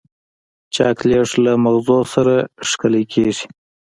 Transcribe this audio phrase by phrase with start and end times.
[0.75, 2.35] چاکلېټ له مغزونو سره
[2.69, 3.45] ښکلی کېږي.